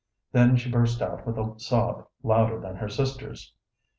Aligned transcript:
Then 0.31 0.55
she 0.55 0.71
burst 0.71 0.99
out 1.03 1.27
with 1.27 1.37
a 1.37 1.53
sob 1.57 2.07
louder 2.23 2.59
than 2.59 2.75
her 2.77 2.89
sister's. 2.89 3.53